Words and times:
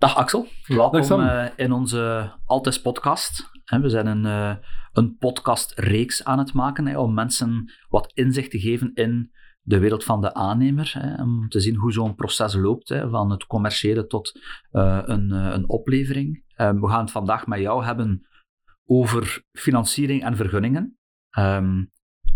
Dag 0.00 0.16
Axel, 0.16 0.46
welkom 0.66 1.20
eh, 1.20 1.46
in 1.56 1.72
onze 1.72 2.32
Altes 2.44 2.80
podcast. 2.80 3.50
We 3.64 3.88
zijn 3.88 4.06
een, 4.06 4.26
eh, 4.26 4.56
een 4.92 5.16
podcastreeks 5.16 6.24
aan 6.24 6.38
het 6.38 6.52
maken 6.52 6.86
hè, 6.86 6.98
om 6.98 7.14
mensen 7.14 7.72
wat 7.88 8.12
inzicht 8.14 8.50
te 8.50 8.58
geven 8.58 8.94
in 8.94 9.30
de 9.62 9.78
wereld 9.78 10.04
van 10.04 10.20
de 10.20 10.34
aannemer. 10.34 10.90
Hè, 10.98 11.22
om 11.22 11.48
te 11.48 11.60
zien 11.60 11.76
hoe 11.76 11.92
zo'n 11.92 12.14
proces 12.14 12.54
loopt, 12.54 12.88
hè, 12.88 13.08
van 13.08 13.30
het 13.30 13.46
commerciële 13.46 14.06
tot 14.06 14.40
eh, 14.70 15.02
een, 15.04 15.30
een 15.30 15.68
oplevering. 15.68 16.44
Eh, 16.54 16.70
we 16.70 16.88
gaan 16.88 17.00
het 17.00 17.10
vandaag 17.10 17.46
met 17.46 17.60
jou 17.60 17.84
hebben 17.84 18.28
over 18.84 19.44
financiering 19.52 20.24
en 20.24 20.36
vergunningen. 20.36 20.98
Ehm, 21.30 21.84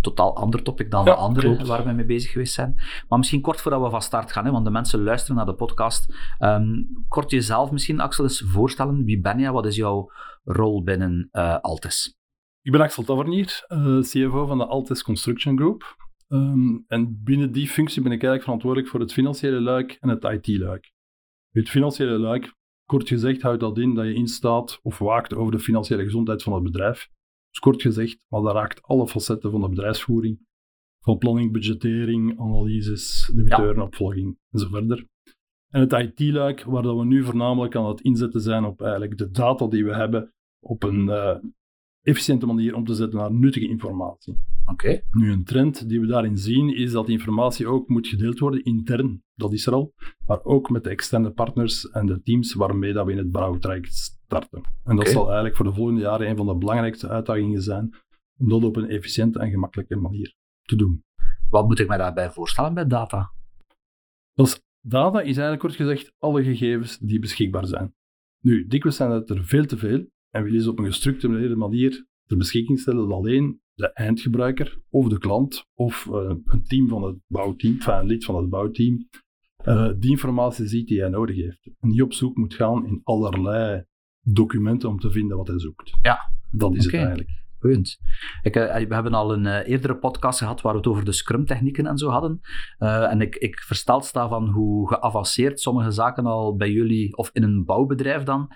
totaal 0.05 0.37
ander 0.37 0.63
topic 0.63 0.91
dan 0.91 1.05
Ja, 1.05 1.11
de 1.15 1.17
andere 1.17 1.47
klopt. 1.55 1.67
waar 1.67 1.85
we 1.85 1.93
mee 1.93 2.05
bezig 2.05 2.31
geweest 2.31 2.55
zijn. 2.55 2.75
Maar 3.09 3.19
misschien 3.19 3.41
kort 3.41 3.61
voordat 3.61 3.83
we 3.83 3.91
van 3.91 4.03
start 4.03 4.33
gaan, 4.33 4.45
hè, 4.45 4.51
want 4.51 4.65
de 4.65 4.71
mensen 4.71 5.03
luisteren 5.03 5.37
naar 5.37 5.47
de 5.47 5.55
podcast. 5.55 6.15
Ehm, 6.39 6.83
kort 7.09 7.31
jezelf 7.31 7.71
misschien, 7.71 8.01
Axel, 8.01 8.25
eens 8.25 8.45
voorstellen. 8.47 9.05
Wie 9.05 9.21
ben 9.21 9.39
jij? 9.39 9.53
Wat 9.53 9.67
is 9.67 9.77
jouw 9.77 10.11
rol 10.45 10.83
binnen 10.83 11.29
eh 11.31 11.59
Altes? 11.61 12.17
Ik 12.63 12.73
ben 12.73 12.81
Axel 12.81 13.03
Tavernier, 13.03 13.65
eh, 13.67 13.99
CFO 14.01 14.47
van 14.47 14.59
de 14.59 14.67
Altis 14.67 15.03
Construction 15.03 15.57
Group. 15.57 15.97
Ehm, 16.29 16.77
en 16.87 17.21
binnen 17.25 17.53
die 17.53 17.69
functie 17.69 18.03
ben 18.03 18.13
ik 18.13 18.23
eigenlijk 18.23 18.43
verantwoordelijk 18.43 18.91
voor 18.91 19.01
het 19.01 19.13
financiële 19.13 19.61
luik 19.61 19.97
en 20.01 20.09
het 20.09 20.25
IT-luik. 20.25 20.93
Het 21.51 21.69
financiële 21.69 22.19
luik, 22.19 22.55
kort 22.85 23.09
gezegd, 23.09 23.43
houdt 23.43 23.61
dat 23.61 23.79
in 23.79 23.95
dat 23.95 24.05
je 24.05 24.15
instaat 24.15 24.79
of 24.83 24.99
waakt 24.99 25.35
over 25.35 25.53
de 25.53 25.59
financiële 25.59 26.03
gezondheid 26.05 26.43
van 26.43 26.53
het 26.53 26.63
bedrijf. 26.63 27.09
Kort 27.59 27.83
gezegd, 27.83 28.19
maar 28.29 28.41
dat 28.41 28.55
raakt 28.55 28.83
alle 28.83 29.09
facetten 29.09 29.51
van 29.51 29.61
de 29.61 29.69
bedrijfsvoering. 29.69 30.47
Van 31.01 31.19
planning, 31.19 31.53
budgettering, 31.53 32.41
analyses, 32.41 33.31
debiteurenopvolging 33.35 34.39
en 34.51 34.59
zo 34.59 34.69
verder. 34.69 35.07
En 35.69 35.81
het 35.81 35.93
IT-luik, 35.93 36.63
waar 36.63 36.83
dat 36.83 36.97
we 36.97 37.05
nu 37.05 37.25
voornamelijk 37.25 37.77
aan 37.77 37.89
het 37.89 38.01
inzetten 38.01 38.41
zijn 38.41 38.65
op 38.65 38.81
eigenlijk 38.81 39.19
de 39.19 39.31
data 39.31 39.67
die 39.67 39.85
we 39.85 39.95
hebben 39.95 40.33
op 40.61 40.83
een 40.83 41.09
eh, 41.09 41.37
efficiënte 42.03 42.47
manier 42.47 42.75
om 42.75 42.85
te 42.85 42.95
zetten 42.95 43.19
naar 43.19 43.33
nuttige 43.33 43.69
informatie. 43.69 44.39
Oké. 44.65 45.03
Nu, 45.11 45.33
een 45.33 45.45
trend 45.45 45.89
die 45.89 46.01
we 46.01 46.07
daarin 46.07 46.39
zien, 46.39 46.77
is 46.77 46.93
dat 46.93 47.09
informatie 47.09 47.67
ook 47.67 47.89
moet 47.89 48.07
gedeeld 48.07 48.39
worden 48.39 48.65
intern, 48.65 49.23
dat 49.35 49.53
is 49.53 49.67
er 49.67 49.73
al, 49.73 49.95
maar 50.27 50.45
ook 50.45 50.71
met 50.71 50.85
de 50.85 50.91
externe 50.91 51.31
partners 51.31 51.91
en 51.91 52.07
de 52.07 52.23
teams 52.23 52.55
waarmee 52.55 52.93
dat 52.93 53.07
we 53.07 53.13
in 53.13 53.19
het 53.19 53.31
bouwtraject 53.31 53.95
starten. 53.95 54.63
En 54.85 54.97
dat 54.97 55.09
zal 55.09 55.25
eigenlijk 55.25 55.57
voor 55.57 55.65
de 55.65 55.73
volgende 55.73 56.01
jaren 56.01 56.29
een 56.29 56.37
van 56.37 56.47
de 56.47 56.57
belangrijkste 56.57 57.09
uitdagingen 57.09 57.63
zijn, 57.63 57.95
om 58.39 58.49
dat 58.49 58.65
op 58.65 58.77
een 58.77 58.89
efficiënte 58.89 59.39
en 59.39 59.51
gemakkelijke 59.51 59.97
manier 59.97 60.35
te 60.63 60.77
doen. 60.77 61.05
Wat 61.49 61.67
moet 61.67 61.79
ik 61.79 61.89
mij 61.89 61.99
daarbij 61.99 62.31
voorstellen 62.31 62.75
bij 62.75 62.87
data? 62.87 63.33
Dus 64.33 64.63
data 64.81 65.21
is 65.21 65.25
eigenlijk 65.25 65.61
kort 65.61 65.75
gezegd 65.75 66.13
alle 66.19 66.43
gegevens 66.43 66.99
die 66.99 67.19
beschikbaar 67.19 67.67
zijn. 67.67 67.95
Nu, 68.41 68.67
dikwijls 68.67 68.97
zijn 68.97 69.11
het 69.11 69.31
er 69.31 69.45
veel 69.45 69.67
te 69.67 69.77
veel 69.77 70.07
en 70.31 70.43
willen 70.43 70.63
ze 70.63 70.71
op 70.71 70.79
een 70.79 70.85
gestructureerde 70.85 71.57
manier 71.57 72.07
ter 72.27 72.37
beschikking 72.37 72.79
stellen 72.79 73.09
dat 73.09 73.17
alleen 73.19 73.61
de 73.75 73.93
eindgebruiker 73.93 74.79
of 74.91 75.09
de 75.09 75.19
klant 75.19 75.67
of 75.75 76.09
eh, 76.13 76.35
een 76.45 76.65
team 76.65 76.89
van 76.89 77.03
het 77.03 77.17
bouwteam, 77.27 77.75
enfin, 77.75 77.95
een 77.95 78.07
lid 78.07 78.25
van 78.25 78.37
het 78.37 78.49
bouwteam, 78.49 79.09
eh, 79.65 79.91
die 79.99 80.11
informatie 80.11 80.67
ziet 80.67 80.89
die 80.89 81.01
hij 81.01 81.09
nodig 81.09 81.37
heeft. 81.37 81.71
En 81.81 81.89
die 81.89 82.03
op 82.03 82.13
zoek 82.13 82.37
moet 82.37 82.55
gaan 82.55 82.87
in 82.87 83.01
allerlei 83.05 83.85
documenten 84.21 84.89
om 84.89 84.99
te 84.99 85.11
vinden 85.11 85.37
wat 85.37 85.47
hij 85.47 85.59
zoekt. 85.59 85.93
Ja. 86.03 86.19
Dat 86.51 86.75
is 86.75 86.85
het 86.85 86.95
eigenlijk. 86.95 87.43
Punt. 87.59 87.99
Ik, 88.43 88.57
eh, 88.57 88.87
we 88.87 88.95
hebben 88.95 89.15
al 89.15 89.33
een 89.33 89.47
eh, 89.47 89.69
eerdere 89.69 89.97
podcast 89.97 90.39
gehad 90.39 90.61
waar 90.61 90.73
we 90.73 90.79
het 90.79 90.87
over 90.87 91.05
de 91.05 91.13
Scrum-technieken 91.13 91.87
en 91.87 91.99
zo 91.99 92.09
hadden. 92.09 92.41
En 92.79 93.21
ik, 93.21 93.37
ik 93.37 93.61
versteld 93.61 94.05
sta 94.05 94.29
van 94.29 94.49
hoe 94.49 94.89
geavanceerd 94.89 95.61
sommige 95.61 95.91
zaken 95.91 96.27
al 96.27 96.57
bij 96.57 96.71
jullie, 96.71 97.17
of 97.17 97.31
in 97.33 97.43
een 97.43 97.65
bouwbedrijf 97.65 98.23
dan, 98.23 98.49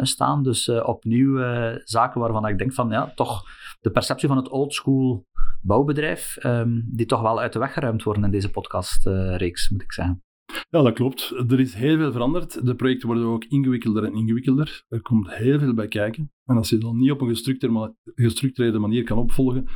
staan. 0.00 0.42
Dus 0.42 0.68
opnieuw 0.68 1.38
zaken 1.84 2.20
waarvan 2.20 2.46
ik 2.46 2.58
denk 2.58 2.72
van, 2.72 2.90
ja, 2.90 3.12
toch 3.14 3.42
de 3.80 3.90
perceptie 3.90 4.28
van 4.28 4.36
het 4.36 4.48
oldschool 4.48 5.26
bouwbedrijf, 5.60 6.36
ehm, 6.36 6.80
die 6.86 7.06
toch 7.06 7.20
wel 7.20 7.40
uit 7.40 7.52
de 7.52 7.58
weg 7.58 7.72
geruimd 7.72 8.02
worden 8.02 8.24
in 8.24 8.30
deze 8.30 8.50
podcastreeks, 8.50 9.70
moet 9.70 9.82
ik 9.82 9.92
zeggen. 9.92 10.25
Ja, 10.70 10.82
dat 10.82 10.92
klopt. 10.94 11.30
Er 11.48 11.60
is 11.60 11.74
heel 11.74 11.96
veel 11.96 12.12
veranderd. 12.12 12.66
De 12.66 12.74
projecten 12.74 13.08
worden 13.08 13.26
ook 13.26 13.44
ingewikkelder 13.44 14.04
en 14.04 14.14
ingewikkelder. 14.14 14.84
Er 14.88 15.00
komt 15.00 15.34
heel 15.34 15.58
veel 15.58 15.74
bij 15.74 15.88
kijken. 15.88 16.32
En 16.44 16.56
als 16.56 16.68
je 16.68 16.78
dat 16.78 16.94
niet 16.94 17.10
op 17.10 17.20
een 17.20 17.28
gestructureerde 17.28 17.78
ma- 17.80 17.94
gestructureerde 18.14 18.78
manier 18.78 19.04
kan 19.04 19.18
opvolgen, 19.18 19.66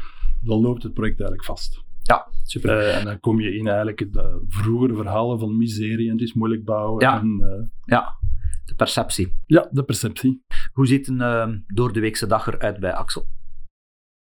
dan 0.43 0.61
loopt 0.61 0.83
het 0.83 0.95
project 0.95 1.21
eigenlijk 1.21 1.49
vast. 1.49 1.83
Ja, 2.03 2.27
super. 2.43 2.79
Eh, 2.79 2.99
en 2.99 3.05
dan 3.05 3.21
kom 3.21 3.41
je 3.41 3.55
in 3.57 3.67
eigenlijk 3.67 4.13
de 4.13 4.45
vroegere 4.49 4.95
verhalen 4.95 5.39
van 5.39 5.57
miserie 5.57 6.07
en 6.07 6.13
het 6.13 6.23
is 6.23 6.35
moeilijk 6.35 6.65
bouwen. 6.65 7.01
Ja. 7.05 7.21
En, 7.21 7.41
eh, 7.41 7.67
Ja, 7.85 8.19
de 8.65 8.75
perceptie. 8.75 9.35
ja, 9.47 9.69
de 9.71 9.83
perceptie. 9.85 10.43
Hoe 10.73 10.87
ziet 10.87 11.09
een 11.09 11.17
uh, 11.21 11.49
doordeweekse 11.67 12.27
dag 12.27 12.47
eruit 12.47 12.81
bij 12.81 12.93
Axel? 12.95 13.27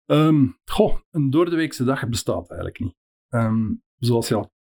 Ehm, 0.06 0.47
goh, 0.65 0.97
een 1.11 1.31
doordeweekse 1.31 1.84
dag 1.84 2.09
bestaat 2.09 2.49
eigenlijk 2.49 2.81
niet. 2.81 2.94
Ehm, 3.28 3.72
zoals 3.99 4.28
je 4.28 4.34
al 4.34 4.53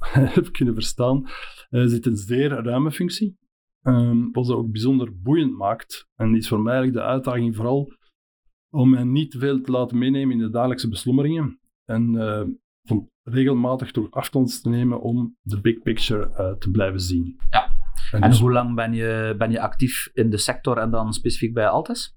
hebt 0.34 0.50
kunnen 0.50 0.74
verstaan, 0.74 1.24
eh, 1.68 1.84
zit 1.84 2.06
een 2.06 2.16
zeer 2.16 2.48
ruime 2.48 2.90
functie. 2.92 3.38
Ehm, 3.82 4.30
wat 4.32 4.46
dat 4.46 4.56
ook 4.56 4.70
bijzonder 4.70 5.20
boeiend 5.20 5.56
maakt. 5.56 6.08
En 6.14 6.34
is 6.34 6.48
voor 6.48 6.60
mij 6.60 6.72
eigenlijk 6.74 7.04
de 7.04 7.10
uitdaging 7.12 7.56
vooral 7.56 7.92
om 8.70 8.90
mij 8.90 9.04
niet 9.04 9.30
te 9.30 9.38
veel 9.38 9.60
te 9.60 9.70
laten 9.70 9.98
meenemen 9.98 10.32
in 10.36 10.42
de 10.42 10.50
dagelijkse 10.50 10.88
beslommeringen. 10.88 11.60
En 11.84 12.16
eh, 12.16 12.42
van 12.82 13.08
regelmatig 13.22 13.90
toch 13.90 14.10
afstand 14.10 14.62
te 14.62 14.68
nemen 14.68 15.00
om 15.00 15.36
de 15.42 15.60
big 15.60 15.82
picture 15.82 16.30
eh, 16.30 16.52
te 16.52 16.70
blijven 16.70 17.00
zien. 17.00 17.40
Ja. 17.50 17.68
En 18.10 18.22
En 18.22 18.30
dus- 18.30 18.40
hoe 18.40 18.52
lang 18.52 18.74
ben 18.74 18.92
je, 18.92 19.34
ben 19.38 19.50
je 19.50 19.60
actief 19.60 20.10
in 20.12 20.30
de 20.30 20.36
sector 20.36 20.78
en 20.78 20.90
dan 20.90 21.12
specifiek 21.12 21.54
bij 21.54 21.68
Altes? 21.68 22.16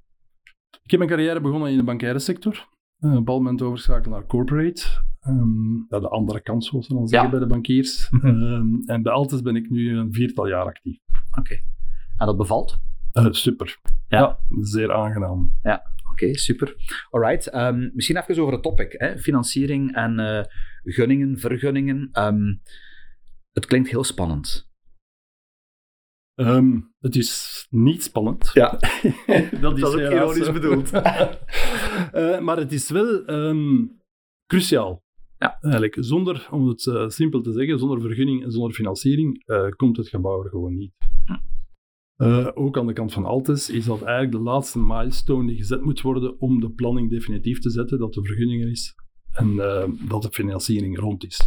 Ik 0.83 0.91
heb 0.91 0.99
mijn 0.99 1.11
carrière 1.11 1.41
begonnen 1.41 1.72
in 1.72 1.77
de 1.77 1.83
bankaire 1.83 2.19
sector. 2.19 2.53
Eh, 2.53 3.09
Op 3.09 3.16
een 3.16 3.23
bepaald 3.23 3.41
moment 3.41 3.61
overschakeld 3.61 4.13
naar 4.13 4.25
corporate. 4.25 4.83
Ehm, 5.23 5.75
ja, 5.89 6.00
de 6.00 6.07
andere 6.09 6.41
kant, 6.41 6.66
zoals 6.66 6.85
ze 6.88 6.94
dan 6.94 7.07
zeggen 7.07 7.29
Ja. 7.29 7.38
bij 7.38 7.47
de 7.47 7.53
bankiers. 7.53 8.09
Mhm. 8.11 8.28
Ehm, 8.28 8.67
en 8.85 9.01
bij 9.01 9.11
Altes 9.11 9.41
ben 9.41 9.56
ik 9.56 9.69
nu 9.69 9.97
een 9.97 10.13
viertal 10.13 10.47
jaar 10.47 10.66
actief. 10.66 11.00
Oké. 11.39 11.53
En 12.17 12.25
dat 12.25 12.38
bevalt? 12.38 12.79
Eh, 13.11 13.28
super. 13.31 13.79
Ja. 14.07 14.19
Ja. 14.19 14.39
zeer 14.61 14.94
aangenaam. 14.94 15.53
Oké, 16.11 16.38
super. 16.38 16.75
Alright. 17.09 17.47
ehm, 17.47 17.89
misschien 17.94 18.17
even 18.17 18.41
over 18.41 18.53
het 18.53 18.63
topic. 18.63 18.95
Hè? 18.97 19.17
Financiering 19.17 19.95
en 19.95 20.19
eh, 20.19 20.44
gunningen, 20.84 21.40
vergunningen. 21.40 22.09
Ehm, 22.11 22.55
het 23.51 23.66
klinkt 23.66 23.90
heel 23.90 24.03
spannend. 24.03 24.72
Ehm, 26.35 26.79
het 27.00 27.16
is 27.16 27.66
niet 27.69 28.03
spannend. 28.03 28.50
Ja. 28.53 28.69
dat 29.61 29.78
is 29.78 29.84
ook 29.84 29.95
helaas 29.95 30.35
ironisch 30.35 30.51
bedoeld. 30.51 30.91
Eh, 30.91 32.40
maar 32.40 32.57
het 32.57 32.72
is 32.72 32.90
wel 32.90 33.25
ehm, 33.25 33.85
cruciaal. 34.47 35.03
Ja. 35.43 35.57
Eigenlijk, 35.61 35.97
zonder, 35.99 36.47
om 36.51 36.67
het 36.67 36.87
eh, 36.87 37.07
simpel 37.07 37.41
te 37.41 37.51
zeggen, 37.51 37.79
zonder 37.79 38.01
vergunning 38.01 38.43
en 38.43 38.51
zonder 38.51 38.73
financiering 38.73 39.43
eh, 39.45 39.69
komt 39.69 39.97
het 39.97 40.07
gebouw 40.07 40.43
er 40.43 40.49
gewoon 40.49 40.75
niet. 40.75 40.93
Eh, 42.15 42.47
ook 42.53 42.77
aan 42.77 42.87
de 42.87 42.93
kant 42.93 43.13
van 43.13 43.25
Altes 43.25 43.69
is 43.69 43.85
dat 43.85 44.01
eigenlijk 44.01 44.31
de 44.31 44.39
laatste 44.39 44.79
milestone 44.79 45.47
die 45.47 45.57
gezet 45.57 45.81
moet 45.81 46.01
worden 46.01 46.39
om 46.39 46.59
de 46.59 46.69
planning 46.69 47.09
definitief 47.09 47.59
te 47.59 47.69
zetten, 47.69 47.99
dat 47.99 48.13
de 48.13 48.23
vergunning 48.23 48.63
er 48.63 48.69
is 48.69 48.95
en 49.31 49.55
dat 50.07 50.21
de 50.21 50.29
financiering 50.31 50.99
rond 50.99 51.25
is. 51.25 51.37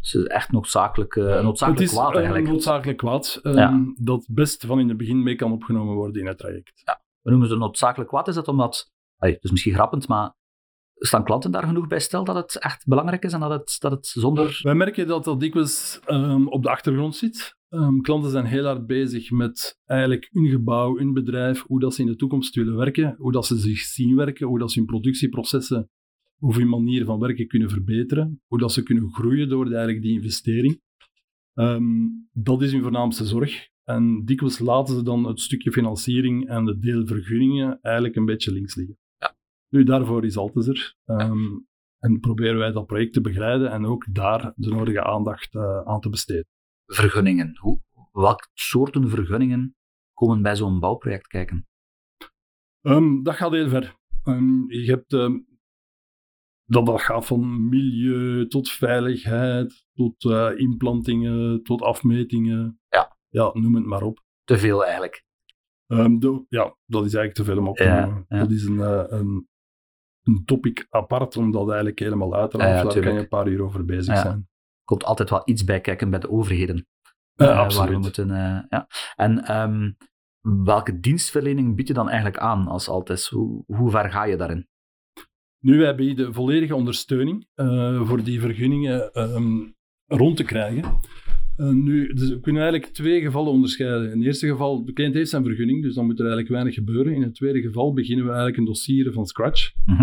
Dus 0.00 0.12
het 0.12 0.22
is 0.22 0.28
echt 0.28 0.52
noodzakelijk, 0.52 1.14
een 1.14 1.44
noodzakelijk 1.44 1.80
het 1.80 1.90
is 1.90 1.96
kwaad 1.96 2.14
eigenlijk. 2.14 2.46
noodzakelijk 2.46 2.98
kwaad 2.98 3.40
ehm, 3.42 3.56
Ja. 3.56 3.92
dat 4.00 4.28
best 4.30 4.66
van 4.66 4.80
in 4.80 4.88
het 4.88 4.96
begin 4.96 5.22
mee 5.22 5.34
kan 5.34 5.52
opgenomen 5.52 5.94
worden 5.94 6.20
in 6.20 6.26
het 6.26 6.38
traject. 6.38 6.82
We 7.20 7.30
noemen 7.30 7.50
het 7.50 7.58
noodzakelijk 7.58 8.10
kwaad. 8.10 8.28
Is 8.28 8.34
dat 8.34 8.48
omdat, 8.48 8.92
allee, 9.16 9.36
dus 9.40 9.50
misschien 9.50 9.74
grappend, 9.74 10.08
maar 10.08 10.34
staan 10.98 11.24
klanten 11.24 11.50
daar 11.50 11.66
genoeg 11.66 11.86
bij 11.86 12.00
stil 12.00 12.24
dat 12.24 12.36
het 12.36 12.58
echt 12.58 12.86
belangrijk 12.86 13.24
is 13.24 13.32
en 13.32 13.40
dat 13.40 13.50
het, 13.50 13.76
dat 13.78 13.90
het 13.90 14.06
zonder... 14.06 14.60
Wij 14.62 14.74
merken 14.74 15.06
dat 15.06 15.24
dat 15.24 15.40
dikwijls 15.40 16.00
ehm, 16.04 16.46
op 16.46 16.62
de 16.62 16.70
achtergrond 16.70 17.16
zit. 17.16 17.56
Ehm, 17.68 18.00
klanten 18.00 18.30
zijn 18.30 18.44
heel 18.44 18.64
hard 18.64 18.86
bezig 18.86 19.30
met 19.30 19.80
eigenlijk 19.84 20.28
hun 20.32 20.48
gebouw, 20.48 20.96
hun 20.96 21.12
bedrijf, 21.12 21.62
hoe 21.62 21.80
dat 21.80 21.94
ze 21.94 22.00
in 22.00 22.06
de 22.06 22.16
toekomst 22.16 22.54
willen 22.54 22.76
werken, 22.76 23.14
hoe 23.18 23.32
dat 23.32 23.46
ze 23.46 23.56
zich 23.56 23.78
zien 23.78 24.16
werken, 24.16 24.46
hoe 24.46 24.58
dat 24.58 24.72
ze 24.72 24.78
hun 24.78 24.88
productieprocessen 24.88 25.90
of 26.38 26.56
hun 26.56 26.68
manier 26.68 27.04
van 27.04 27.18
werken 27.18 27.46
kunnen 27.46 27.70
verbeteren, 27.70 28.42
hoe 28.46 28.58
dat 28.58 28.72
ze 28.72 28.82
kunnen 28.82 29.12
groeien 29.12 29.48
door 29.48 29.66
eigenlijk 29.66 30.02
die 30.02 30.12
investering. 30.12 30.80
Ehm, 31.54 31.84
dat 32.32 32.62
is 32.62 32.72
hun 32.72 32.82
voornaamste 32.82 33.24
zorg. 33.24 33.68
En 33.84 34.24
dikwijls 34.24 34.58
laten 34.58 34.94
ze 34.94 35.02
dan 35.02 35.24
het 35.24 35.40
stukje 35.40 35.72
financiering 35.72 36.48
en 36.48 36.64
de 36.64 36.78
deel 36.78 37.06
vergunningen 37.06 37.78
eigenlijk 37.82 38.16
een 38.16 38.24
beetje 38.24 38.52
links 38.52 38.74
liggen. 38.74 38.98
Nu, 39.74 39.84
daarvoor 39.84 40.24
is 40.24 40.36
Altes 40.36 40.66
er. 40.66 40.96
Ehm, 41.04 41.58
En 41.98 42.20
proberen 42.20 42.58
wij 42.58 42.72
dat 42.72 42.86
project 42.86 43.12
te 43.12 43.20
begeleiden 43.20 43.70
en 43.70 43.86
ook 43.86 44.14
daar 44.14 44.52
de 44.56 44.70
nodige 44.70 45.04
aandacht 45.04 45.54
eh, 45.54 45.80
aan 45.80 46.00
te 46.00 46.08
besteden. 46.08 46.46
Vergunningen. 46.86 47.58
Hoe, 47.58 47.80
welke 48.12 48.48
soorten 48.52 49.08
vergunningen 49.08 49.76
komen 50.12 50.42
bij 50.42 50.56
zo'n 50.56 50.80
bouwproject 50.80 51.26
kijken? 51.26 51.66
Ehm, 52.80 53.22
dat 53.22 53.34
gaat 53.34 53.50
heel 53.52 53.68
ver. 53.68 53.96
Ehm, 54.22 54.70
je 54.70 54.90
hebt, 54.90 55.10
dat, 56.64 56.86
dat 56.86 57.00
gaat 57.00 57.26
van 57.26 57.68
milieu 57.68 58.46
tot 58.46 58.70
veiligheid, 58.70 59.86
tot 59.94 60.24
eh, 60.24 60.50
inplantingen, 60.56 61.62
tot 61.62 61.82
afmetingen. 61.82 62.80
Ja. 62.88 63.16
Ja, 63.28 63.50
noem 63.52 63.74
het 63.74 63.84
maar 63.84 64.02
op. 64.02 64.22
te 64.44 64.58
veel 64.58 64.84
eigenlijk. 64.84 65.24
Um, 65.86 66.18
de, 66.18 66.44
ja, 66.48 66.76
dat 66.86 67.04
is 67.04 67.14
eigenlijk 67.14 67.34
te 67.34 67.44
veel 67.44 67.58
om 67.58 67.68
op 67.68 67.76
te 67.76 67.84
Ja, 67.84 68.24
ja. 68.28 68.38
Dat 68.38 68.50
is 68.50 68.64
een, 68.64 68.80
eh, 68.80 69.04
een, 69.06 69.48
een 70.24 70.42
topic 70.44 70.86
apart 70.90 71.36
om 71.36 71.50
dat 71.52 71.66
eigenlijk 71.66 71.98
helemaal 71.98 72.34
uit 72.34 72.50
te 72.50 72.58
Ja, 72.58 72.64
ja, 72.64 72.70
leggen. 72.72 72.92
Daar 72.94 73.02
kan 73.02 73.12
je 73.14 73.18
een 73.20 73.28
paar 73.28 73.48
uur 73.48 73.62
over 73.62 73.84
bezig 73.84 74.14
Ja. 74.14 74.20
zijn. 74.20 74.48
komt 74.84 75.04
altijd 75.04 75.30
wel 75.30 75.42
iets 75.44 75.64
bij 75.64 75.80
kijken 75.80 76.10
bij 76.10 76.18
de 76.18 76.30
overheden. 76.30 76.86
Eh, 77.34 77.46
Eh, 77.48 77.58
absoluut. 77.58 77.88
Waar 77.88 77.96
we 77.96 78.02
moeten, 78.02 78.30
eh, 78.30 78.58
ja. 78.68 78.86
En 79.16 79.44
ehm, 79.44 79.92
welke 80.64 81.00
dienstverlening 81.00 81.76
bied 81.76 81.88
je 81.88 81.94
dan 81.94 82.06
eigenlijk 82.08 82.38
aan 82.38 82.66
als 82.66 82.88
Altes? 82.88 83.28
Hoe, 83.28 83.64
hoe 83.66 83.90
ver 83.90 84.10
ga 84.10 84.24
je 84.24 84.36
daarin? 84.36 84.68
Nu, 85.58 85.78
wij 85.78 85.94
bieden 85.94 86.34
volledige 86.34 86.74
ondersteuning 86.74 87.46
eh, 87.54 88.06
voor 88.08 88.22
die 88.22 88.40
vergunningen 88.40 89.12
ehm, 89.12 89.62
rond 90.06 90.36
te 90.36 90.44
krijgen. 90.44 91.00
Eh, 91.56 91.70
nu, 91.70 92.14
dus 92.14 92.28
we 92.28 92.40
kunnen 92.40 92.62
eigenlijk 92.62 92.92
twee 92.92 93.20
gevallen 93.20 93.52
onderscheiden. 93.52 94.10
In 94.10 94.18
het 94.18 94.26
eerste 94.26 94.48
geval, 94.48 94.84
de 94.84 94.92
cliënt 94.92 95.14
heeft 95.14 95.30
zijn 95.30 95.44
vergunning, 95.44 95.82
dus 95.82 95.94
dan 95.94 96.04
moet 96.04 96.18
er 96.18 96.26
eigenlijk 96.26 96.52
weinig 96.52 96.74
gebeuren. 96.74 97.14
In 97.14 97.22
het 97.22 97.34
tweede 97.34 97.60
geval 97.60 97.92
beginnen 97.92 98.24
we 98.24 98.30
eigenlijk 98.30 98.58
een 98.58 98.64
dossier 98.64 99.12
van 99.12 99.26
scratch. 99.26 99.72
Mhm. 99.84 100.02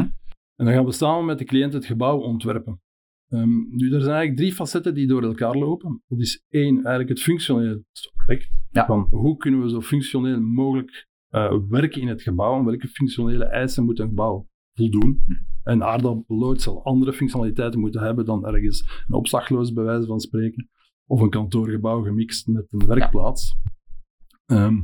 En 0.55 0.65
dan 0.65 0.73
gaan 0.73 0.85
we 0.85 0.91
samen 0.91 1.25
met 1.25 1.37
de 1.37 1.45
cliënt 1.45 1.73
het 1.73 1.85
gebouw 1.85 2.17
ontwerpen. 2.19 2.81
Ehm, 3.27 3.49
nu, 3.49 3.93
er 3.93 4.01
zijn 4.01 4.15
eigenlijk 4.15 4.37
drie 4.37 4.53
facetten 4.53 4.93
die 4.93 5.07
door 5.07 5.23
elkaar 5.23 5.55
lopen. 5.55 6.03
Dat 6.07 6.19
is 6.19 6.45
één, 6.49 6.75
eigenlijk 6.75 7.09
het 7.09 7.21
functionele 7.21 7.83
aspect. 7.91 8.49
Ja. 8.71 8.85
Van 8.85 9.07
hoe 9.09 9.37
kunnen 9.37 9.61
we 9.61 9.69
zo 9.69 9.81
functioneel 9.81 10.41
mogelijk 10.41 11.07
eh, 11.29 11.57
werken 11.69 12.01
in 12.01 12.07
het 12.07 12.21
gebouw 12.21 12.59
en 12.59 12.65
welke 12.65 12.87
functionele 12.87 13.45
eisen 13.45 13.83
moet 13.83 13.99
een 13.99 14.07
gebouw 14.07 14.47
voldoen. 14.73 15.23
Een 15.63 15.83
aardappellood 15.83 16.61
zal 16.61 16.83
andere 16.83 17.13
functionaliteiten 17.13 17.79
moeten 17.79 18.01
hebben 18.01 18.25
dan 18.25 18.45
ergens 18.45 19.03
een 19.07 19.15
opslagloos, 19.15 19.73
bij 19.73 19.83
wijze 19.83 20.07
van 20.07 20.19
spreken. 20.19 20.69
Of 21.11 21.21
een 21.21 21.29
kantoorgebouw 21.29 22.03
gemixt 22.03 22.47
met 22.47 22.67
een 22.69 22.85
werkplaats. 22.85 23.55
Ehm, 24.45 24.81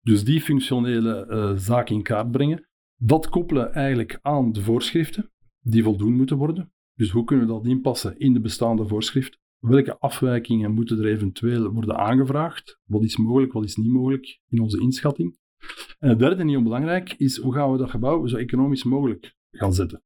dus 0.00 0.24
die 0.24 0.40
functionele 0.40 1.26
eh, 1.26 1.56
zaak 1.56 1.90
in 1.90 2.02
kaart 2.02 2.30
brengen. 2.30 2.68
Dat 2.96 3.28
koppelen 3.28 3.72
eigenlijk 3.72 4.18
aan 4.22 4.52
de 4.52 4.62
voorschriften 4.62 5.30
die 5.60 5.82
voldoen 5.82 6.12
moeten 6.12 6.36
worden. 6.36 6.72
Dus 6.94 7.10
hoe 7.10 7.24
kunnen 7.24 7.46
we 7.46 7.52
dat 7.52 7.66
inpassen 7.66 8.18
in 8.18 8.32
de 8.32 8.40
bestaande 8.40 8.86
voorschrift? 8.86 9.38
Welke 9.58 9.98
afwijkingen 9.98 10.72
moeten 10.72 10.98
er 10.98 11.06
eventueel 11.06 11.70
worden 11.70 11.96
aangevraagd? 11.96 12.80
Wat 12.84 13.04
is 13.04 13.16
mogelijk, 13.16 13.52
wat 13.52 13.64
is 13.64 13.76
niet 13.76 13.90
mogelijk 13.90 14.40
in 14.48 14.60
onze 14.60 14.80
inschatting? 14.80 15.38
En 15.98 16.08
het 16.08 16.18
derde, 16.18 16.44
niet 16.44 16.56
onbelangrijk, 16.56 17.12
is 17.12 17.36
hoe 17.36 17.52
gaan 17.52 17.72
we 17.72 17.78
dat 17.78 17.90
gebouw 17.90 18.26
zo 18.26 18.36
economisch 18.36 18.84
mogelijk 18.84 19.36
gaan 19.50 19.74
zetten? 19.74 20.02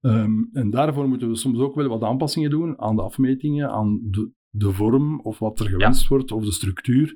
Ehm, 0.00 0.42
en 0.52 0.70
daarvoor 0.70 1.08
moeten 1.08 1.28
we 1.28 1.36
soms 1.36 1.58
ook 1.58 1.74
wel 1.74 1.88
wat 1.88 2.02
aanpassingen 2.02 2.50
doen 2.50 2.80
aan 2.80 2.96
de 2.96 3.02
afmetingen, 3.02 3.70
aan 3.70 4.00
de, 4.02 4.30
de 4.50 4.72
vorm 4.72 5.20
of 5.20 5.38
wat 5.38 5.60
er 5.60 5.68
gewenst 5.68 6.08
wordt, 6.08 6.32
of 6.32 6.44
de 6.44 6.52
structuur, 6.52 7.14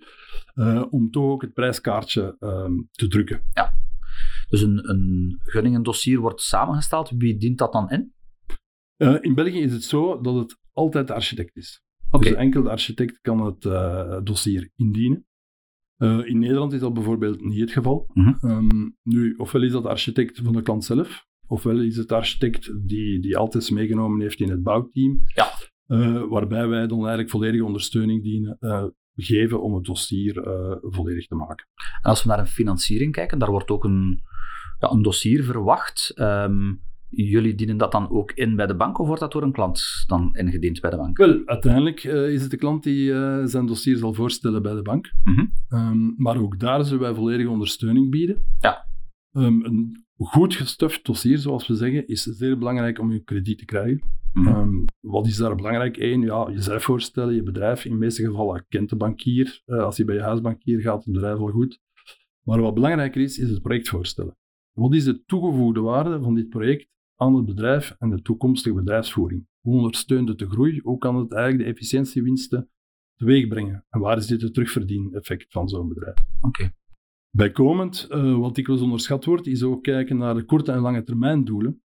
eh, 0.54 0.84
om 0.90 1.10
toch 1.10 1.24
ook 1.24 1.42
het 1.42 1.52
prijskaartje 1.52 2.36
ehm, 2.38 2.72
te 2.90 3.08
drukken. 3.08 3.42
Dus 4.48 4.62
een, 4.62 4.90
een 4.90 5.36
gunningendossier 5.42 6.18
wordt 6.18 6.40
samengesteld. 6.40 7.10
Wie 7.10 7.36
dient 7.36 7.58
dat 7.58 7.72
dan 7.72 7.90
in? 7.90 8.12
Eh, 8.96 9.16
in 9.20 9.34
België 9.34 9.60
is 9.60 9.72
het 9.72 9.84
zo 9.84 10.20
dat 10.20 10.34
het 10.34 10.58
altijd 10.72 11.06
de 11.06 11.14
architect 11.14 11.56
is. 11.56 11.82
Dus 12.10 12.32
enkel 12.32 12.62
de 12.62 12.70
architect 12.70 13.20
kan 13.20 13.46
het 13.46 13.64
eh, 13.64 14.18
dossier 14.22 14.70
indienen. 14.76 15.26
In 16.24 16.38
Nederland 16.38 16.72
is 16.72 16.80
dat 16.80 16.94
bijvoorbeeld 16.94 17.44
niet 17.44 17.60
het 17.60 17.72
geval. 17.72 18.06
Mhm. 18.12 18.46
Ehm, 18.46 18.90
nu, 19.02 19.34
ofwel 19.36 19.62
is 19.62 19.72
dat 19.72 19.82
de 19.82 19.88
architect 19.88 20.40
van 20.42 20.52
de 20.52 20.62
klant 20.62 20.84
zelf, 20.84 21.26
ofwel 21.46 21.80
is 21.80 21.96
het 21.96 22.12
architect 22.12 22.72
die, 22.88 23.20
die 23.20 23.36
altijd 23.36 23.70
meegenomen 23.70 24.20
heeft 24.20 24.40
in 24.40 24.50
het 24.50 24.62
bouwteam. 24.62 25.20
Ja. 25.34 25.52
Eh, 25.86 26.22
waarbij 26.28 26.68
wij 26.68 26.86
dan 26.86 26.98
eigenlijk 26.98 27.30
volledige 27.30 27.64
ondersteuning 27.64 28.22
dienen, 28.22 28.56
eh, 28.60 28.84
geven 29.16 29.62
om 29.62 29.74
het 29.74 29.84
dossier 29.84 30.42
eh, 30.42 30.76
volledig 30.80 31.26
te 31.26 31.34
maken. 31.34 31.66
En 32.02 32.10
als 32.10 32.22
we 32.22 32.28
naar 32.28 32.38
een 32.38 32.46
financiering 32.46 33.12
kijken, 33.12 33.38
daar 33.38 33.50
wordt 33.50 33.70
ook 33.70 33.84
een, 33.84 34.22
ja, 34.78 34.90
een 34.90 35.02
dossier 35.02 35.44
verwacht. 35.44 36.12
Ehm, 36.14 36.74
jullie 37.08 37.54
dienen 37.54 37.76
dat 37.76 37.92
dan 37.92 38.10
ook 38.10 38.32
in 38.32 38.56
bij 38.56 38.66
de 38.66 38.76
bank 38.76 38.98
of 38.98 39.06
wordt 39.06 39.20
dat 39.20 39.32
door 39.32 39.42
een 39.42 39.52
klant 39.52 40.04
dan 40.06 40.34
ingediend 40.34 40.80
bij 40.80 40.90
de 40.90 40.96
bank? 40.96 41.16
Wel, 41.16 41.42
uiteindelijk 41.44 42.04
is 42.04 42.42
het 42.42 42.50
de 42.50 42.56
klant 42.56 42.82
die 42.82 43.06
zijn 43.48 43.66
dossier 43.66 43.96
zal 43.96 44.14
voorstellen 44.14 44.62
bij 44.62 44.74
de 44.74 44.82
bank. 44.82 45.12
Mhm. 45.24 45.46
Ehm, 45.68 46.22
maar 46.22 46.36
ook 46.36 46.58
daar 46.58 46.84
zullen 46.84 47.02
wij 47.02 47.14
volledige 47.14 47.50
ondersteuning 47.50 48.10
bieden. 48.10 48.42
Ja. 48.60 48.86
Ehm, 49.32 49.64
een 49.64 50.03
goed 50.16 50.54
gestuft 50.54 51.06
dossier, 51.06 51.38
zoals 51.38 51.66
we 51.66 51.74
zeggen, 51.74 52.06
is 52.06 52.22
zeer 52.22 52.58
belangrijk 52.58 52.98
om 52.98 53.12
je 53.12 53.24
krediet 53.24 53.58
te 53.58 53.64
krijgen. 53.64 54.02
Mhm. 54.32 54.48
Ehm, 54.48 54.84
wat 55.00 55.26
is 55.26 55.36
daar 55.36 55.54
belangrijk? 55.54 55.96
Eén, 55.96 56.20
ja, 56.20 56.50
jezelf 56.50 56.82
voorstellen, 56.82 57.34
je 57.34 57.42
bedrijf. 57.42 57.84
In 57.84 57.90
de 57.90 57.98
meeste 57.98 58.24
gevallen 58.24 58.66
kent 58.68 58.90
de 58.90 58.96
bankier. 58.96 59.62
Eh, 59.64 59.78
als 59.78 59.96
je 59.96 60.04
bij 60.04 60.14
je 60.14 60.22
huisbankier 60.22 60.80
gaat, 60.80 61.04
het 61.04 61.12
bedrijf 61.12 61.38
al 61.38 61.48
goed. 61.48 61.80
Maar 62.42 62.60
wat 62.60 62.74
belangrijker 62.74 63.20
is, 63.20 63.38
is 63.38 63.50
het 63.50 63.62
project 63.62 63.88
voorstellen. 63.88 64.36
Wat 64.72 64.94
is 64.94 65.04
de 65.04 65.24
toegevoegde 65.24 65.80
waarde 65.80 66.20
van 66.20 66.34
dit 66.34 66.48
project 66.48 66.88
aan 67.16 67.34
het 67.34 67.44
bedrijf 67.44 67.94
en 67.98 68.10
de 68.10 68.22
toekomstige 68.22 68.74
bedrijfsvoering? 68.74 69.46
Hoe 69.60 69.76
ondersteunt 69.76 70.28
het 70.28 70.38
de 70.38 70.50
groei? 70.50 70.80
Hoe 70.82 70.98
kan 70.98 71.16
het 71.16 71.32
eigenlijk 71.32 71.64
de 71.64 71.70
efficiëntiewinsten 71.70 72.70
teweeg 73.16 73.48
brengen? 73.48 73.84
En 73.90 74.00
waar 74.00 74.16
is 74.16 74.26
dit 74.26 74.42
het 74.42 74.54
terugverdieneffect 74.54 75.52
van 75.52 75.68
zo'n 75.68 75.88
bedrijf? 75.88 76.16
Oké. 76.40 76.72
Bijkomend, 77.36 78.06
eh, 78.10 78.36
wat 78.36 78.54
dikwijls 78.54 78.82
onderschat 78.82 79.24
wordt, 79.24 79.46
is 79.46 79.62
ook 79.62 79.82
kijken 79.82 80.16
naar 80.16 80.34
de 80.34 80.44
korte 80.44 80.72
en 80.72 80.80
lange 80.80 81.02
termijn 81.02 81.44
doelen. 81.44 81.82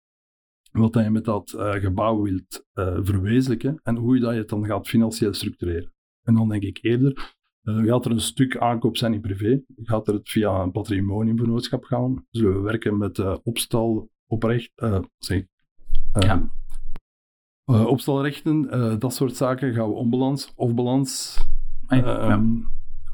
Wat 0.72 0.93
dat 0.93 1.04
je 1.04 1.10
met 1.10 1.25
dat 1.25 1.52
eh, 1.52 1.72
gebouw 1.72 2.22
wilt 2.22 2.64
eh, 2.72 2.98
verwezenlijken 3.02 3.81
en 3.82 3.96
hoe 3.96 4.14
je 4.14 4.20
dat 4.20 4.32
je 4.32 4.38
het 4.38 4.48
dan 4.48 4.64
gaat 4.66 4.88
financieel 4.88 5.34
structureren. 5.34 5.93
En 6.22 6.34
dan 6.34 6.48
denk 6.48 6.62
ik 6.62 6.78
eerder, 6.82 7.34
gaat 7.62 8.04
er 8.04 8.10
een 8.10 8.20
stuk 8.20 8.56
aankoop 8.56 8.96
zijn 8.96 9.12
in 9.14 9.20
privé? 9.20 9.62
Gaat 9.76 10.08
er 10.08 10.14
het 10.14 10.28
via 10.28 10.60
een 10.62 10.72
patrimoniumvernootschap 10.72 11.84
gaan? 11.84 12.26
Zullen 12.31 12.54
we 12.54 12.60
werken 12.60 12.99
met 12.99 13.42
opstal, 13.42 14.10
oprecht, 14.26 14.72
zeg, 15.19 15.44
Ja. 16.20 16.50
opstalrechten, 17.64 18.69
dat 18.99 19.14
soort 19.14 19.37
zaken. 19.37 19.75
Gaan 19.75 19.88
we 19.88 19.94
onbalans 19.94 20.52
of 20.56 20.75
balans? 20.75 21.40
Ah, 21.87 21.99
ja. 21.99 22.04
Eh, 22.19 22.28
Ja. 22.28 22.34
ehm, 22.34 22.56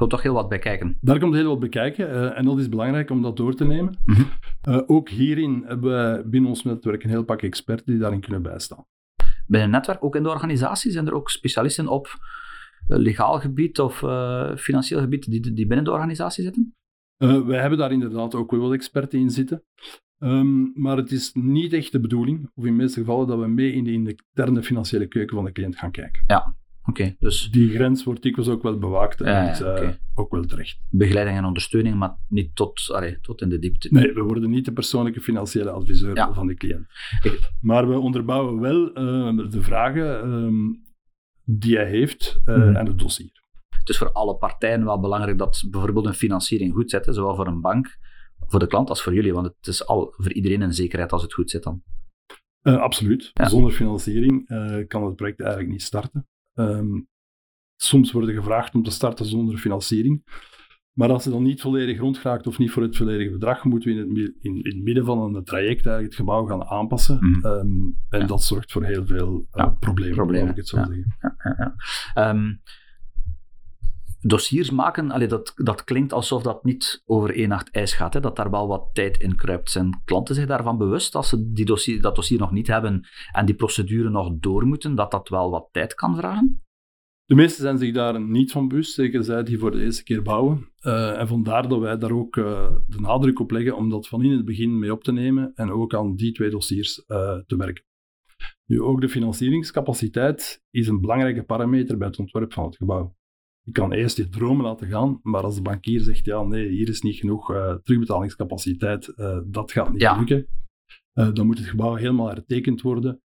komt 0.09 0.15
toch 0.15 0.33
heel 0.33 0.43
wat 0.43 0.49
bij 0.49 0.59
kijken. 0.59 0.97
daar 1.01 1.19
komt 1.19 1.35
heel 1.35 1.49
wat 1.49 1.61
bekijken 1.61 2.11
eh, 2.11 2.39
en 2.39 2.45
dat 2.45 2.59
is 2.59 2.69
belangrijk 2.69 3.11
om 3.11 3.23
dat 3.23 3.37
door 3.37 3.55
te 3.55 3.65
nemen. 3.65 3.99
Mhm. 4.05 4.23
Eh, 4.63 4.81
ook 4.87 5.09
hierin 5.09 5.65
hebben 5.67 5.91
wij 5.91 6.23
binnen 6.25 6.51
ons 6.51 6.63
netwerk 6.63 7.05
een 7.05 7.11
heel 7.11 7.25
pak 7.25 7.43
experten 7.43 7.87
die 7.87 7.99
daarin 7.99 8.21
kunnen 8.21 8.43
bijstaan. 8.43 8.85
Binnen 9.47 9.69
het 9.69 9.79
netwerk, 9.79 10.05
ook 10.05 10.17
in 10.17 10.23
de 10.23 10.29
organisatie, 10.29 10.91
zijn 10.91 11.07
er 11.07 11.15
ook 11.15 11.31
specialisten 11.31 11.89
op 11.89 12.07
eh, 12.07 12.99
legaal 12.99 13.41
gebied 13.41 13.81
of 13.81 13.99
financieel 14.59 15.01
gebied 15.01 15.31
die, 15.31 15.53
die 15.53 15.67
binnen 15.67 15.85
de 15.85 15.91
organisatie 15.91 16.45
zitten? 16.45 16.75
Wij 17.17 17.61
hebben 17.61 17.79
daar 17.79 17.93
inderdaad 17.93 18.35
ook 18.35 18.51
wel 18.51 18.73
experten 18.73 19.19
in 19.19 19.31
zitten. 19.31 19.65
Ehm, 20.19 20.81
maar 20.83 20.97
het 20.97 21.11
is 21.11 21.33
niet 21.33 21.73
echt 21.73 21.93
de 21.93 22.01
bedoeling, 22.01 22.51
of 22.55 22.65
in 22.65 22.77
de 22.77 22.83
meeste 22.83 23.01
gevallen, 23.01 23.27
dat 23.27 23.39
we 23.39 23.47
mee 23.47 23.73
in 23.73 23.85
de 23.85 23.93
interne 23.93 24.63
financiële 24.63 25.07
keuken 25.07 25.37
van 25.37 25.45
de 25.45 25.53
cliënt 25.53 25.77
gaan 25.77 25.91
kijken. 25.91 26.23
Dus 27.19 27.51
Die 27.51 27.71
grens 27.71 28.05
wordt 28.05 28.23
dikwijls 28.23 28.51
ook 28.51 28.63
wel 28.63 28.79
bewaakt 28.79 29.21
en 29.21 29.33
Ja, 29.33 29.61
eh, 29.61 29.91
ook 30.15 30.31
wel 30.33 30.45
terecht. 30.45 30.79
begeleiding 30.91 31.37
en 31.39 31.45
ondersteuning, 31.45 31.97
maar 31.97 32.17
niet 32.29 32.55
tot, 32.57 32.89
allee, 32.93 33.21
tot 33.21 33.41
in 33.41 33.49
de 33.49 33.59
diepte. 33.59 33.89
Nee, 33.91 34.13
we 34.13 34.21
worden 34.21 34.51
niet 34.51 34.65
de 34.65 34.73
persoonlijke 34.73 35.21
financiële 35.21 35.71
adviseur 35.71 36.17
Ja. 36.17 36.33
van 36.35 36.47
de 36.47 36.55
cliënt. 36.55 36.87
Ik- 37.23 37.51
Maar 37.61 37.89
we 37.89 37.99
onderbouwen 37.99 38.61
wel 38.61 38.93
eh, 38.93 39.51
de 39.51 39.63
vragen 39.63 40.21
ehm, 40.23 40.55
die 41.45 41.77
hij 41.77 41.89
heeft 41.89 42.41
eh, 42.45 42.57
Mhm. 42.57 42.77
en 42.77 42.87
het 42.87 42.99
dossier. 42.99 43.41
Het 43.69 43.89
is 43.89 43.99
voor 43.99 44.13
alle 44.13 44.37
partijen 44.37 44.85
wel 44.85 45.01
belangrijk 45.01 45.39
dat 45.39 45.65
bijvoorbeeld 45.71 46.07
een 46.07 46.15
financiering 46.15 46.73
goed 46.75 46.91
zit, 46.91 47.07
hè, 47.07 47.13
zowel 47.13 47.35
voor 47.35 47.47
een 47.47 47.61
bank, 47.61 47.97
voor 48.47 48.61
de 48.61 48.67
klant 48.67 48.89
als 48.89 49.03
voor 49.03 49.15
jullie, 49.15 49.33
want 49.33 49.47
het 49.47 49.67
is 49.67 49.87
al 49.87 50.15
voor 50.17 50.33
iedereen 50.33 50.61
een 50.61 50.75
zekerheid 50.75 51.13
als 51.13 51.23
het 51.23 51.33
goed 51.35 51.51
zit 51.51 51.63
dan. 51.63 51.83
Absoluut. 52.63 53.31
Zonder 53.35 53.73
financiering 53.73 54.47
kan 54.89 55.05
het 55.05 55.17
project 55.17 55.41
eigenlijk 55.41 55.71
niet 55.71 55.83
starten. 55.83 56.27
Ehm, 56.55 57.01
soms 57.77 58.13
worden 58.13 58.35
gevraagd 58.35 58.75
om 58.75 58.83
te 58.83 58.91
starten 58.91 59.25
zonder 59.27 59.57
financiering. 59.59 60.25
Maar 60.93 61.11
als 61.11 61.25
het 61.25 61.33
dan 61.33 61.43
niet 61.43 61.61
volledig 61.61 61.99
rondgeraakt 61.99 62.47
of 62.47 62.59
niet 62.59 62.71
voor 62.71 62.83
het 62.83 62.97
volledige 62.97 63.31
bedrag, 63.31 63.65
moeten 63.65 63.95
we 63.95 64.01
in 64.01 64.23
het, 64.23 64.35
in, 64.41 64.63
in 64.63 64.75
het 64.77 64.83
midden 64.85 65.05
van 65.05 65.35
een 65.35 65.45
traject 65.45 65.87
eigenlijk 65.87 66.05
het 66.05 66.15
gebouw 66.15 66.45
gaan 66.47 66.65
aanpassen. 66.65 67.19
Mhm. 67.21 67.47
Ehm, 67.47 67.71
en 68.09 68.21
Ja. 68.21 68.27
dat 68.27 68.43
zorgt 68.43 68.73
voor 68.73 68.85
heel 68.85 69.07
veel 69.07 69.47
eh, 69.51 69.65
Ja, 69.65 69.71
problemen, 69.71 70.15
problemen, 70.17 70.51
ik 70.51 70.57
het 70.57 70.69
zo 70.69 70.77
zeggen. 70.77 71.17
Ja, 71.21 71.35
ja, 71.45 71.55
ja. 71.59 71.75
Ehm, 72.29 72.53
dossiers 74.23 74.71
maken, 74.71 75.29
dat, 75.29 75.53
dat 75.57 75.85
klinkt 75.85 76.13
alsof 76.13 76.43
dat 76.43 76.65
niet 76.65 77.03
over 77.05 77.35
één 77.35 77.49
nacht 77.49 77.71
ijs 77.71 77.93
gaat, 77.93 78.15
hè, 78.15 78.21
dat 78.21 78.37
daar 78.37 78.51
wel 78.51 78.69
wat 78.69 78.91
tijd 78.93 79.19
in 79.19 79.37
kruipt. 79.37 79.71
Zijn 79.71 80.03
klanten 80.05 80.35
zich 80.35 80.47
daarvan 80.47 80.79
bewust 80.79 81.15
als 81.15 81.29
ze 81.29 81.53
die 81.53 81.65
dossier, 81.65 82.01
dat 82.01 82.15
dossier 82.15 82.39
nog 82.39 82.53
niet 82.53 82.67
hebben 82.67 83.09
en 83.33 83.47
die 83.47 83.55
procedure 83.55 84.11
nog 84.11 84.33
door 84.39 84.67
moeten, 84.67 84.95
dat 84.95 85.11
dat 85.11 85.29
wel 85.29 85.51
wat 85.51 85.69
tijd 85.71 85.95
kan 85.95 86.17
vragen? 86.17 86.63
De 87.25 87.35
meesten 87.35 87.63
zijn 87.63 87.79
zich 87.79 87.93
daar 87.93 88.21
niet 88.21 88.53
van 88.53 88.69
bewust, 88.69 88.95
zeker 88.95 89.25
zij 89.25 89.43
die 89.43 89.59
voor 89.59 89.71
de 89.71 89.83
eerste 89.83 90.03
keer 90.03 90.23
bouwen. 90.23 90.71
Eh, 90.79 91.21
en 91.21 91.29
vandaar 91.29 91.69
dat 91.69 91.81
wij 91.81 91.99
daar 91.99 92.13
ook 92.13 92.37
eh, 92.37 92.77
de 92.87 93.01
nadruk 93.01 93.41
op 93.41 93.51
leggen 93.51 93.77
om 93.77 93.91
dat 93.91 94.09
van 94.09 94.25
in 94.25 94.31
het 94.31 94.45
begin 94.45 94.79
mee 94.79 94.93
op 94.93 95.05
te 95.05 95.13
nemen 95.13 95.53
en 95.55 95.71
ook 95.71 95.95
aan 95.95 96.17
die 96.17 96.33
twee 96.33 96.51
dossiers 96.51 97.05
eh, 97.05 97.39
te 97.47 97.57
werken. 97.57 97.85
Nu, 98.67 98.81
ook 98.81 99.01
de 99.01 99.09
financieringscapaciteit 99.09 100.63
is 100.71 100.89
een 100.89 101.01
belangrijke 101.01 101.43
parameter 101.43 101.99
bij 101.99 102.07
het 102.07 102.19
ontwerp 102.19 102.53
van 102.53 102.65
het 102.65 102.77
gebouw. 102.77 103.17
Je 103.65 103.73
kan 103.73 103.93
eerst 103.93 104.17
je 104.17 104.29
dromen 104.29 104.65
laten 104.65 104.89
gaan, 104.89 105.21
maar 105.23 105.43
als 105.43 105.55
de 105.55 105.63
bankier 105.63 106.01
zegt, 106.01 106.25
ja 106.25 106.43
nee, 106.43 106.69
hier 106.69 106.89
is 106.89 107.03
niet 107.03 107.17
genoeg 107.17 107.51
uh, 107.51 107.75
terugbetalingscapaciteit, 107.83 109.13
uh, 109.17 109.39
dat 109.47 109.73
gaat 109.73 109.93
niet 109.93 110.01
ja. 110.01 110.17
lukken, 110.17 110.47
uh, 111.15 111.33
dan 111.33 111.47
moet 111.47 111.59
het 111.59 111.67
gebouw 111.67 111.95
helemaal 111.95 112.29
hertekend 112.29 112.81
worden, 112.81 113.23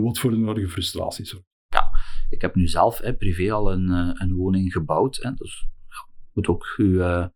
wat 0.00 0.18
voor 0.18 0.30
de 0.30 0.36
nodige 0.36 0.68
frustratie 0.68 1.24
zorgt. 1.24 1.46
Ja, 1.68 1.90
ik 2.28 2.40
heb 2.40 2.54
nu 2.54 2.66
zelf 2.66 2.98
hè, 2.98 3.16
privé 3.16 3.52
al 3.52 3.72
een, 3.72 3.88
een 4.20 4.34
woning 4.34 4.72
gebouwd, 4.72 5.16
hè, 5.16 5.32
dus 5.34 5.68
moet 6.32 6.48
ook 6.48 6.74
uw, 6.76 7.30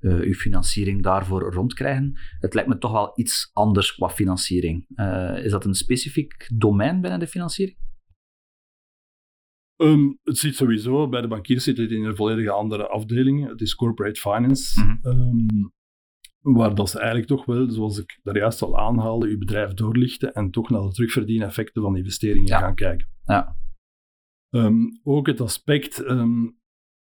uw 0.00 0.34
financiering 0.34 1.02
daarvoor 1.02 1.52
rondkrijgen. 1.52 2.18
Het 2.40 2.54
lijkt 2.54 2.68
me 2.68 2.78
toch 2.78 2.92
wel 2.92 3.12
iets 3.14 3.50
anders 3.52 3.94
qua 3.94 4.08
financiering. 4.08 4.86
is 5.44 5.50
dat 5.50 5.64
een 5.64 5.74
specifiek 5.74 6.50
domein 6.54 7.00
binnen 7.00 7.20
de 7.20 7.26
financiering? 7.26 7.78
Um, 9.76 10.18
het 10.22 10.38
zit 10.38 10.54
sowieso, 10.54 11.08
bij 11.08 11.20
de 11.20 11.28
bankiers 11.28 11.64
zit 11.64 11.78
het 11.78 11.90
in 11.90 12.04
een 12.04 12.16
volledige 12.16 12.50
andere 12.50 12.88
afdeling. 12.88 13.48
Het 13.48 13.60
is 13.60 13.74
corporate 13.74 14.20
finance. 14.20 14.80
Mm 14.80 14.98
um, 15.02 15.74
waar 16.40 16.74
dat 16.74 16.90
ze 16.90 16.98
eigenlijk 16.98 17.28
toch 17.28 17.44
wel, 17.44 17.70
zoals 17.70 17.98
ik 17.98 18.20
daar 18.22 18.36
juist 18.36 18.62
al 18.62 18.78
aanhaalde, 18.78 19.28
je 19.28 19.38
bedrijf 19.38 19.74
doorlichten 19.74 20.34
en 20.34 20.50
toch 20.50 20.70
naar 20.70 20.82
de 20.82 20.92
terugverdieneffecten 20.92 21.82
van 21.82 21.96
investeringen 21.96 22.48
gaan 22.48 22.74
kijken. 22.74 23.08
Ja. 23.24 23.56
Um, 24.50 25.00
ook 25.02 25.26
het 25.26 25.40
aspect, 25.40 26.04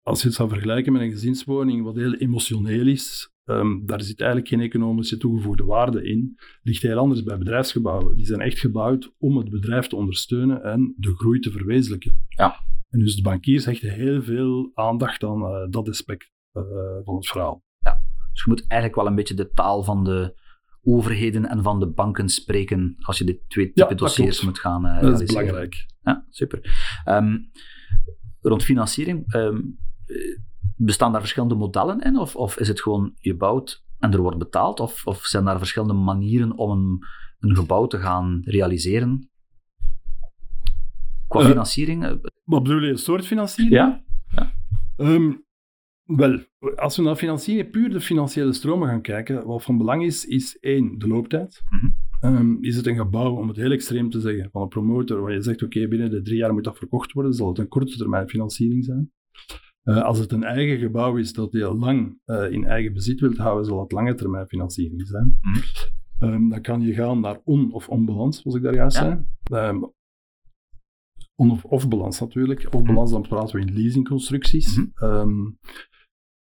als 0.01 0.21
je 0.21 0.27
het 0.27 0.33
zou 0.33 0.49
vergelijken 0.49 0.93
met 0.93 1.01
een 1.01 1.11
gezinswoning, 1.11 1.83
wat 1.83 1.95
heel 1.95 2.13
emotioneel 2.13 2.87
is, 2.87 3.33
daar 3.85 4.01
zit 4.01 4.19
eigenlijk 4.19 4.49
geen 4.49 4.59
economische 4.59 5.17
toegevoegde 5.17 5.63
waarde 5.63 6.03
in. 6.03 6.39
Ligt 6.61 6.81
heel 6.81 6.97
anders 6.97 7.23
bij 7.23 7.37
bedrijfsgebouwen. 7.37 8.15
Die 8.15 8.25
zijn 8.25 8.41
echt 8.41 8.59
gebouwd 8.59 9.13
om 9.17 9.37
het 9.37 9.49
bedrijf 9.49 9.87
te 9.87 9.95
ondersteunen 9.95 10.63
en 10.63 10.93
de 10.97 11.15
groei 11.15 11.39
te 11.39 11.51
verwezenlijken. 11.51 12.25
Ja. 12.27 12.63
En 12.89 12.99
dus 12.99 13.15
de 13.15 13.21
bankiers 13.21 13.65
hechten 13.65 13.93
heel 13.93 14.23
veel 14.23 14.71
aandacht 14.73 15.23
aan 15.23 15.41
uh, 15.41 15.67
dat 15.69 15.89
aspect 15.89 16.31
uh, 16.53 16.63
van 17.03 17.15
het 17.15 17.27
verhaal. 17.27 17.63
Ja, 17.79 18.01
dus 18.31 18.43
je 18.43 18.49
moet 18.49 18.67
eigenlijk 18.67 19.01
wel 19.01 19.07
een 19.07 19.15
beetje 19.15 19.33
de 19.33 19.49
taal 19.49 19.83
van 19.83 20.03
de 20.03 20.43
overheden 20.81 21.49
en 21.49 21.63
van 21.63 21.79
de 21.79 21.87
banken 21.87 22.29
spreken 22.29 22.95
als 22.99 23.17
je 23.17 23.23
dit 23.23 23.39
twee 23.47 23.65
type 23.65 23.89
ja, 23.89 23.95
dossiers 23.95 24.41
moet 24.41 24.59
gaan 24.59 24.85
uh, 24.85 25.01
Dat 25.01 25.21
is 25.21 25.27
belangrijk. 25.27 25.85
Ja, 26.01 26.25
super. 26.29 26.59
Um, 27.05 27.51
rond 28.41 28.63
financiering, 28.63 29.33
um, 29.33 29.77
bestaan 30.75 31.11
daar 31.11 31.21
verschillende 31.21 31.55
modellen 31.55 32.01
in? 32.01 32.17
Of, 32.17 32.35
of 32.35 32.57
is 32.57 32.67
het 32.67 32.81
gewoon 32.81 33.13
je 33.19 33.35
bouwt 33.35 33.83
en 33.99 34.13
er 34.13 34.21
wordt 34.21 34.37
betaald? 34.37 34.79
Of, 34.79 35.05
of 35.05 35.25
zijn 35.25 35.45
daar 35.45 35.57
verschillende 35.57 35.93
manieren 35.93 36.57
om 36.57 36.71
een, 36.71 37.05
een 37.39 37.55
gebouw 37.55 37.87
te 37.87 37.97
gaan 37.97 38.41
realiseren? 38.43 39.29
Qua 41.27 41.45
financiering? 41.45 42.19
Wat 42.43 42.63
bedoel 42.63 42.81
je, 42.81 42.89
een 42.89 42.97
soort 42.97 43.25
financiering? 43.25 43.75
Ja. 43.75 44.03
ja. 44.27 44.53
Um, 44.97 45.45
wel, 46.05 46.39
als 46.75 46.97
we 46.97 47.03
naar 47.03 47.15
financiering, 47.15 47.69
puur 47.69 47.89
de 47.89 48.01
financiële 48.01 48.53
stromen 48.53 48.87
gaan 48.87 49.01
kijken, 49.01 49.45
wat 49.45 49.63
van 49.63 49.77
belang 49.77 50.03
is, 50.03 50.25
is 50.25 50.57
één, 50.59 50.97
de 50.97 51.07
looptijd. 51.07 51.63
Mm 51.69 51.79
-hmm. 51.79 52.35
um, 52.35 52.57
is 52.63 52.75
het 52.75 52.87
een 52.87 52.95
gebouw, 52.95 53.35
om 53.35 53.47
het 53.47 53.57
heel 53.57 53.71
extreem 53.71 54.09
te 54.09 54.19
zeggen, 54.19 54.49
van 54.51 54.61
een 54.61 54.67
promotor, 54.67 55.21
waar 55.21 55.33
je 55.33 55.41
zegt, 55.41 55.63
oké, 55.63 55.77
okay, 55.77 55.89
binnen 55.89 56.09
de 56.09 56.21
drie 56.21 56.37
jaar 56.37 56.53
moet 56.53 56.63
dat 56.63 56.77
verkocht 56.77 57.11
worden, 57.11 57.33
zal 57.33 57.47
het 57.47 57.57
een 57.57 57.67
korte 57.67 57.97
termijn 57.97 58.29
financiering 58.29 58.85
zijn. 58.85 59.11
Uh, 59.85 60.03
als 60.03 60.19
het 60.19 60.31
een 60.31 60.43
eigen 60.43 60.77
gebouw 60.77 61.17
is 61.17 61.33
dat 61.33 61.51
je 61.51 61.73
lang 61.73 62.19
uh, 62.25 62.51
in 62.51 62.65
eigen 62.65 62.93
bezit 62.93 63.19
wilt 63.19 63.37
houden, 63.37 63.65
zal 63.65 63.79
het 63.79 63.91
lange 63.91 64.15
termijn 64.15 64.47
financiering 64.47 65.07
zijn. 65.07 65.37
Mm 65.41 65.53
um, 66.19 66.49
dan 66.49 66.61
kan 66.61 66.81
je 66.81 66.93
gaan 66.93 67.19
naar 67.19 67.39
on- 67.43 67.73
of 67.73 67.89
onbalans, 67.89 68.41
zoals 68.41 68.57
ik 68.57 68.63
daar 68.63 68.75
juist 68.75 68.97
ja. 68.97 69.25
zei. 69.43 69.67
Um, 69.67 69.93
on- 71.35 71.51
of, 71.51 71.63
of 71.65 71.87
balans 71.87 72.19
natuurlijk. 72.19 72.67
Of 72.73 72.83
balans, 72.83 73.11
dan 73.11 73.21
praten 73.21 73.55
we 73.55 73.65
in 73.65 73.73
leasingconstructies. 73.73 74.77
Mm 74.77 74.91
-hmm. 74.95 75.09
um, 75.09 75.59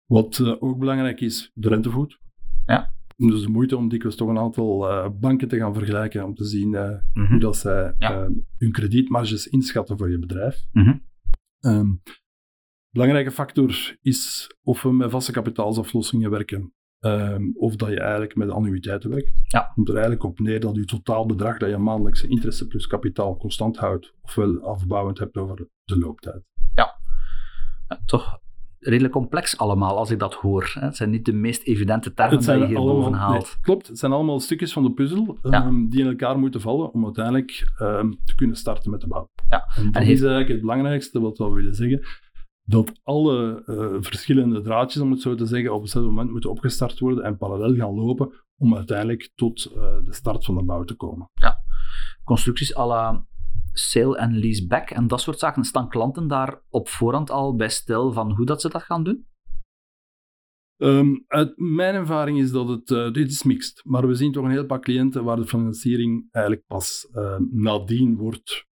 wat 0.06 0.38
uh, 0.40 0.56
ook 0.60 0.80
belangrijk 0.80 1.22
is, 1.22 1.52
de 1.54 1.70
rentevoet. 1.70 2.20
Ja. 2.66 2.94
Dus 3.18 3.42
de 3.42 3.50
moeite 3.50 3.78
om 3.78 3.90
dikwijls 3.90 4.16
toch 4.18 4.30
een 4.30 4.38
aantal 4.38 4.90
uh, 4.90 5.10
banken 5.20 5.48
te 5.48 5.58
gaan 5.58 5.74
vergelijken, 5.74 6.26
om 6.26 6.36
te 6.36 6.46
zien 6.46 6.74
uh, 6.74 6.98
Mhm. 7.14 7.32
hoe 7.32 7.40
dat 7.40 7.58
zij 7.58 7.94
ja. 7.98 8.30
hun 8.58 8.72
kredietmarges 8.72 9.48
inschatten 9.48 9.98
voor 9.98 10.12
je 10.12 10.20
bedrijf. 10.20 10.66
Mm 10.72 10.84
-hmm. 10.84 12.02
Belangrijke 12.92 13.32
factor 13.32 13.98
is 14.02 14.52
of 14.64 14.82
we 14.82 14.92
met 14.92 15.12
vaste 15.12 15.32
kapitaalsaflossingen 15.32 16.30
werken. 16.30 16.74
Um, 17.00 17.54
of 17.58 17.76
dat 17.76 17.90
je 17.90 18.00
eigenlijk 18.00 18.36
met 18.36 18.50
annuïteiten 18.50 19.10
werkt. 19.10 19.32
Ja. 19.48 19.72
komt 19.74 19.88
er 19.88 19.94
eigenlijk 19.94 20.24
op 20.24 20.40
neer 20.40 20.60
dat 20.60 20.76
je 20.76 20.86
totaalbedrag 20.86 21.58
dat 21.58 21.70
je 21.70 21.78
maandelijkse 21.78 22.28
interesse 22.28 22.68
plus 22.68 22.88
kapitaal 22.88 23.38
constant 23.38 23.78
houdt, 23.78 24.14
ofwel 24.22 24.60
afbouwend 24.62 25.20
hebt 25.20 25.38
over 25.38 25.68
de 25.84 25.98
looptijd. 25.98 26.44
Ja, 26.76 27.00
ja 27.88 28.00
toch 28.06 28.40
redelijk 28.80 29.14
complex 29.14 29.58
allemaal 29.58 29.98
als 29.98 30.12
ik 30.12 30.20
dat 30.20 30.34
hoor. 30.34 30.72
Het 30.80 30.96
zijn 30.96 31.10
niet 31.10 31.26
de 31.26 31.34
meest 31.34 31.64
evidente 31.64 32.14
termen 32.14 32.40
die 32.40 32.54
je 32.54 32.66
hier 32.66 32.78
allemaal, 32.78 32.96
boven 32.96 33.14
haalt. 33.14 33.44
Nee, 33.44 33.62
klopt, 33.62 33.88
het 33.88 34.00
zijn 34.00 34.12
allemaal 34.12 34.40
stukjes 34.40 34.74
van 34.74 34.84
de 34.84 34.92
puzzel 34.92 35.38
Ja. 35.42 35.66
um, 35.66 35.90
die 35.90 36.00
in 36.00 36.08
elkaar 36.08 36.40
moeten 36.40 36.62
vallen 36.62 36.94
om 36.94 37.04
uiteindelijk 37.04 37.72
um, 37.82 38.20
te 38.26 38.36
kunnen 38.36 38.56
starten 38.56 38.92
met 38.92 39.02
de 39.02 39.08
bouw. 39.08 39.30
Ja. 39.50 39.68
En 39.76 39.92
dat 39.92 40.02
is 40.02 40.08
eigenlijk 40.08 40.50
het 40.50 40.62
belangrijkste 40.62 41.20
wat 41.20 41.38
we 41.38 41.50
willen 41.50 41.76
zeggen. 41.76 42.02
Dat 42.70 43.00
alle 43.04 43.64
uh, 43.66 43.98
verschillende 44.00 44.62
draadjes, 44.62 45.02
om 45.02 45.12
het 45.12 45.22
zo 45.22 45.36
te 45.36 45.46
zeggen, 45.46 45.74
op 45.74 45.82
hetzelfde 45.82 46.10
moment 46.10 46.32
moeten 46.32 46.50
opgestart 46.50 47.00
worden 47.00 47.24
en 47.24 47.38
parallel 47.38 47.76
gaan 47.76 47.94
lopen 47.94 48.34
om 48.58 48.76
uiteindelijk 48.76 49.32
tot 49.36 49.72
uh, 49.76 49.82
de 50.04 50.14
start 50.14 50.46
van 50.46 50.56
de 50.56 50.64
bouw 50.64 50.84
te 50.84 50.96
komen. 50.96 51.30
Constructies 52.24 52.76
à 52.76 52.86
la 52.86 53.26
sale 53.74 54.18
en 54.18 54.38
leaseback 54.38 54.90
en 54.90 55.08
dat 55.08 55.22
soort 55.22 55.40
zaken. 55.40 55.64
Staan 55.64 55.90
klanten 55.90 56.28
daar 56.28 56.62
op 56.70 56.88
voorhand 56.88 57.32
al 57.32 57.56
bij 57.56 57.70
stil 57.70 58.14
van 58.14 58.32
hoe 58.32 58.46
dat 58.46 58.62
ze 58.62 58.70
dat 58.70 58.84
gaan 58.84 59.04
doen? 59.04 59.28
Um, 60.82 61.24
uit 61.28 61.54
mijn 61.58 61.96
ervaring 61.96 62.40
is 62.40 62.52
dat 62.52 62.68
het, 62.68 62.90
uh, 62.90 63.12
dit 63.12 63.32
is 63.32 63.44
mixed, 63.44 63.82
maar 63.86 64.08
we 64.08 64.14
zien 64.14 64.32
toch 64.32 64.44
een 64.44 64.52
heel 64.52 64.66
paar 64.66 64.80
cliënten 64.80 65.24
waar 65.24 65.36
de 65.36 65.48
financiering 65.48 66.28
eigenlijk 66.32 66.66
pas 66.68 67.10
uh, 67.14 67.36
nadien 67.52 68.16
wordt 68.18 68.68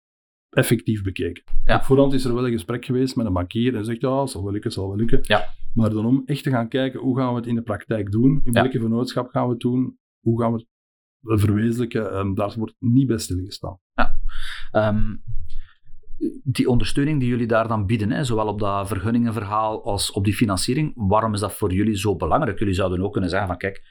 effectief 0.57 1.03
bekeken. 1.03 1.43
Ja. 1.65 1.77
Op 1.77 1.83
voorhand 1.83 2.13
is 2.13 2.25
er 2.25 2.35
wel 2.35 2.47
een 2.47 2.53
gesprek 2.53 2.85
geweest 2.85 3.17
met 3.17 3.27
een 3.27 3.33
bankier 3.33 3.77
en 3.77 3.85
zegt, 3.85 4.01
ja, 4.01 4.27
zal 4.27 4.43
wel 4.43 4.53
lukken, 4.53 4.73
zal 4.73 4.89
wel 4.89 4.97
lukken. 4.97 5.19
Ja. 5.23 5.45
Maar 5.75 5.91
dan 5.91 6.07
om 6.07 6.23
echt 6.27 6.43
te 6.43 6.51
gaan 6.51 6.69
kijken, 6.69 7.01
hoe 7.01 7.17
gaan 7.17 7.31
we 7.31 7.37
het 7.37 7.47
in 7.47 7.55
de 7.55 7.63
praktijk 7.63 8.11
doen? 8.11 8.41
In 8.45 8.53
Ja. 8.53 8.63
welke 8.63 8.81
vennootschap 8.81 9.29
gaan 9.31 9.45
we 9.45 9.51
het 9.51 9.61
doen? 9.61 9.99
Hoe 10.21 10.41
gaan 10.41 10.53
we 10.53 10.67
het 11.21 11.41
verwezenlijken? 11.41 12.19
Um, 12.19 12.35
daar 12.35 12.55
wordt 12.57 12.75
niet 12.79 13.07
bij 13.07 13.19
stilgestaan. 13.19 13.79
Um, 14.73 15.23
die 16.43 16.69
ondersteuning 16.69 17.21
die 17.21 17.29
jullie 17.29 17.47
daar 17.47 17.69
dan 17.69 17.87
bieden, 17.87 18.11
hè, 18.11 18.25
zowel 18.25 18.47
op 18.47 18.59
dat 18.59 18.89
vergunningenverhaal 18.89 19.85
als 19.85 20.11
op 20.13 20.25
die 20.25 20.35
financiering, 20.35 20.93
waarom 20.95 21.35
is 21.35 21.41
dat 21.41 21.53
voor 21.53 21.73
jullie 21.73 21.97
zo 21.97 22.17
belangrijk? 22.17 22.59
Jullie 22.59 22.75
zouden 22.75 23.03
ook 23.03 23.13
kunnen 23.13 23.31
zeggen 23.31 23.49
van 23.49 23.59
kijk, 23.59 23.83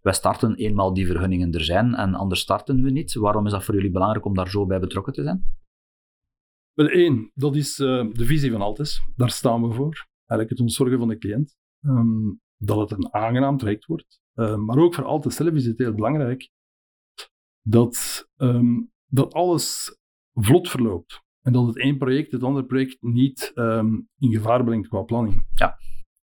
wij 0.00 0.12
starten 0.12 0.54
eenmaal 0.54 0.94
die 0.94 1.06
vergunningen 1.06 1.52
er 1.52 1.64
zijn 1.64 1.94
en 1.94 2.14
anders 2.14 2.40
starten 2.40 2.82
we 2.82 2.90
niet. 2.90 3.14
Waarom 3.14 3.46
is 3.46 3.52
dat 3.52 3.64
voor 3.64 3.74
jullie 3.74 3.90
belangrijk 3.90 4.24
om 4.24 4.34
daar 4.34 4.48
zo 4.48 4.66
bij 4.66 4.80
betrokken 4.80 5.12
te 5.12 5.22
zijn? 5.22 5.44
Wel 6.74 6.88
één, 6.88 7.30
dat 7.34 7.56
is 7.56 7.78
uh, 7.78 8.06
de 8.12 8.24
visie 8.24 8.50
van 8.50 8.60
Altes. 8.60 9.02
Daar 9.16 9.30
staan 9.30 9.68
we 9.68 9.74
voor. 9.74 10.06
Eigenlijk 10.26 10.50
het 10.50 10.60
ontzorgen 10.60 10.98
van 10.98 11.08
de 11.08 11.18
cliënt. 11.18 11.56
Um, 11.80 12.40
dat 12.56 12.78
het 12.78 12.98
een 12.98 13.14
aangenaam 13.14 13.56
traject 13.56 13.86
wordt. 13.86 14.20
Uh, 14.34 14.56
maar 14.56 14.78
ook 14.78 14.94
voor 14.94 15.04
Altes 15.04 15.36
zelf 15.36 15.52
is 15.52 15.66
het 15.66 15.78
heel 15.78 15.94
belangrijk 15.94 16.50
dat, 17.60 18.28
um, 18.36 18.92
dat 19.06 19.34
alles 19.34 19.98
vlot 20.32 20.68
verloopt. 20.68 21.22
En 21.40 21.52
dat 21.52 21.66
het 21.66 21.78
één 21.78 21.98
project 21.98 22.32
het 22.32 22.42
andere 22.42 22.66
project 22.66 22.96
niet 23.00 23.52
um, 23.54 24.08
in 24.18 24.32
gevaar 24.32 24.64
brengt 24.64 24.88
qua 24.88 25.02
planning. 25.02 25.46
Ja. 25.54 25.78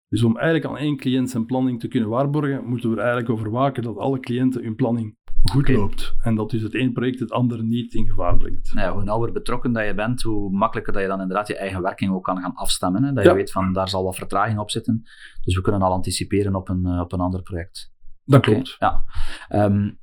Dus 0.07 0.23
om 0.23 0.37
eigenlijk 0.37 0.65
aan 0.65 0.77
één 0.77 0.97
cliënt 0.97 1.29
zijn 1.29 1.45
planning 1.45 1.79
te 1.79 1.87
kunnen 1.87 2.09
waarborgen, 2.09 2.65
moeten 2.65 2.89
we 2.89 2.95
er 2.95 3.01
eigenlijk 3.01 3.31
over 3.31 3.49
waken 3.49 3.83
dat 3.83 3.97
alle 3.97 4.19
cliënten 4.19 4.63
hun 4.63 4.75
planning 4.75 5.17
goed 5.51 5.61
okay. 5.61 5.75
loopt. 5.75 6.15
En 6.19 6.35
dat 6.35 6.49
dus 6.49 6.61
het 6.61 6.75
één 6.75 6.93
project 6.93 7.19
het 7.19 7.31
andere 7.31 7.63
niet 7.63 7.93
in 7.93 8.07
gevaar 8.07 8.37
brengt. 8.37 8.73
Nou 8.73 8.87
ja, 8.87 8.93
hoe 8.93 9.03
nauwer 9.03 9.31
betrokken 9.31 9.73
dat 9.73 9.85
je 9.85 9.93
bent, 9.93 10.21
hoe 10.21 10.51
makkelijker 10.51 10.93
dat 10.93 11.01
je 11.01 11.07
dan 11.07 11.21
inderdaad 11.21 11.47
je 11.47 11.57
eigen 11.57 11.81
werking 11.81 12.11
ook 12.11 12.23
kan 12.23 12.41
gaan 12.41 12.55
afstemmen. 12.55 13.03
Hè? 13.03 13.13
Dat 13.13 13.23
je 13.23 13.29
ja. 13.29 13.35
weet 13.35 13.51
van 13.51 13.73
daar 13.73 13.89
zal 13.89 14.03
wat 14.03 14.15
vertraging 14.15 14.59
op 14.59 14.71
zitten. 14.71 15.03
Dus 15.41 15.55
we 15.55 15.61
kunnen 15.61 15.81
al 15.81 15.91
anticiperen 15.91 16.55
op 16.55 16.69
een, 16.69 16.83
uh, 16.85 16.99
op 16.99 17.11
een 17.13 17.19
ander 17.19 17.41
project. 17.41 17.93
Dat 18.25 18.39
okay. 18.39 18.53
klopt. 18.53 18.75
Ja. 18.79 19.03
Um, 19.49 19.99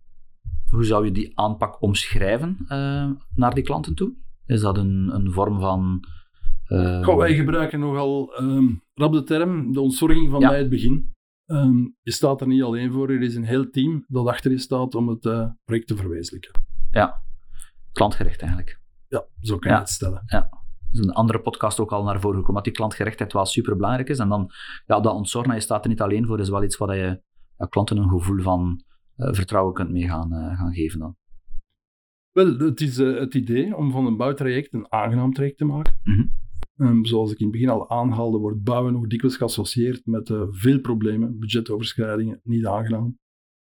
hoe 0.71 0.85
zou 0.85 1.05
je 1.05 1.13
die 1.13 1.39
aanpak 1.39 1.83
omschrijven 1.83 2.57
uh, 2.69 3.11
naar 3.35 3.55
die 3.55 3.65
klanten 3.65 3.95
toe? 3.95 4.13
Is 4.47 4.61
dat 4.61 4.77
een, 4.79 5.11
een 5.15 5.33
vorm 5.33 5.61
van. 5.61 6.05
Uh... 6.69 7.05
Goh, 7.05 7.17
wij 7.17 7.35
gebruiken 7.35 7.81
nogal 7.81 8.41
um, 8.41 8.83
rap 8.95 9.13
de 9.13 9.23
term, 9.23 9.73
de 9.73 9.81
ontzorging 9.81 10.31
van 10.31 10.41
Ja. 10.41 10.49
bij 10.49 10.59
het 10.59 10.69
begin. 10.69 11.14
Um, 11.47 11.97
je 12.03 12.13
staat 12.13 12.41
er 12.41 12.47
niet 12.47 12.63
alleen 12.63 12.93
voor, 12.93 13.11
er 13.11 13.23
is 13.23 13.35
een 13.35 13.45
heel 13.45 13.71
team 13.71 14.05
dat 14.09 14.27
achter 14.27 14.51
je 14.51 14.59
staat 14.59 14.95
om 14.95 15.09
het 15.09 15.25
uh, 15.25 15.49
project 15.65 15.87
te 15.87 15.97
verwezenlijken. 15.97 16.63
Ja, 16.91 17.23
klantgericht 17.93 18.41
eigenlijk. 18.41 18.81
Ja, 19.09 19.25
zo 19.41 19.59
kan 19.59 19.71
Ja. 19.71 19.77
je 19.77 19.83
het 19.83 19.91
stellen. 19.93 20.23
Ja. 20.27 20.39
Er 20.93 21.01
is 21.01 21.07
een 21.07 21.13
andere 21.13 21.41
podcast 21.41 21.81
ook 21.81 21.93
al 21.93 22.05
naar 22.05 22.21
voren 22.21 22.37
gekomen, 22.37 22.55
dat 22.55 22.65
die 22.65 22.73
klantgerichtheid 22.73 23.33
wel 23.33 23.47
super 23.47 23.77
belangrijk 23.77 24.09
is. 24.09 24.19
En 24.19 24.29
dan, 24.29 24.51
ja, 24.87 25.01
dat 25.01 25.15
ontzorgen, 25.15 25.55
je 25.55 25.61
staat 25.61 25.83
er 25.85 25.91
niet 25.91 26.01
alleen 26.01 26.27
voor, 26.27 26.41
is 26.41 26.49
wel 26.49 26.63
iets 26.65 26.77
wat 26.77 26.91
je 26.91 27.23
ja, 27.59 27.67
klanten 27.67 27.97
een 27.97 28.09
gevoel 28.09 28.43
van 28.43 28.85
uh, 29.17 29.33
vertrouwen 29.33 29.75
kunt 29.75 29.91
mee 29.91 30.09
gaan, 30.09 30.33
uh, 30.35 30.59
gaan 30.59 30.75
geven 30.75 30.99
dan. 30.99 31.17
Wel, 32.33 32.59
het 32.59 32.81
is 32.81 32.97
het 32.97 33.35
idee 33.35 33.77
om 33.77 33.91
van 33.91 34.07
een 34.07 34.17
bouwtraject 34.17 34.73
een 34.75 34.93
aangenaam 34.93 35.33
traject 35.33 35.59
te 35.59 35.65
maken. 35.65 35.99
Mm 36.03 36.15
-hmm. 36.15 36.33
Um, 36.77 37.05
zoals 37.05 37.33
ik 37.33 37.39
in 37.39 37.47
het 37.47 37.55
begin 37.55 37.69
al 37.69 37.91
aanhaalde, 37.91 38.39
wordt 38.39 38.63
bouwen 38.63 38.93
nog 38.93 39.07
dikwijls 39.07 39.37
geassocieerd 39.37 40.07
met 40.07 40.29
uh, 40.29 40.43
veel 40.51 40.81
problemen, 40.81 41.39
budgetoverschrijdingen, 41.39 42.41
niet 42.43 42.67
aangenaam. 42.67 43.19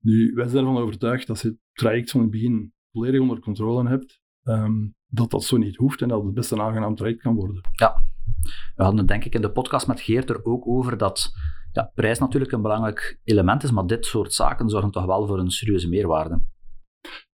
Nu, 0.02 0.32
wij 0.34 0.48
zijn 0.48 0.66
ervan 0.66 0.82
overtuigd 0.82 1.26
dat 1.26 1.40
je 1.40 1.48
het 1.48 1.58
traject 1.72 2.10
van 2.10 2.20
het 2.20 2.30
begin 2.30 2.72
volledig 2.92 3.20
onder 3.20 3.40
controle 3.40 3.88
hebt, 3.88 4.20
um, 4.42 4.94
dat 5.06 5.30
dat 5.30 5.44
zo 5.44 5.56
niet 5.56 5.76
hoeft 5.76 6.02
en 6.02 6.08
dat 6.08 6.24
het 6.24 6.34
best 6.34 6.50
een 6.50 6.60
aangenaam 6.60 6.94
traject 6.94 7.20
kan 7.20 7.34
worden. 7.34 7.60
Ja, 7.72 8.04
we 8.74 8.82
hadden 8.82 8.98
het 8.98 9.08
denk 9.08 9.24
ik 9.24 9.34
in 9.34 9.40
de 9.40 9.52
podcast 9.52 9.86
met 9.86 10.00
Geert 10.00 10.30
er 10.30 10.44
ook 10.44 10.66
over 10.66 10.96
dat 10.96 11.32
ja, 11.72 11.90
prijs 11.94 12.18
natuurlijk 12.18 12.52
een 12.52 12.62
belangrijk 12.62 13.20
element 13.24 13.62
is, 13.62 13.70
maar 13.70 13.86
dit 13.86 14.06
soort 14.06 14.32
zaken 14.32 14.68
zorgen 14.68 14.90
toch 14.90 15.06
wel 15.06 15.26
voor 15.26 15.38
een 15.38 15.50
serieuze 15.50 15.88
meerwaarde. 15.88 16.42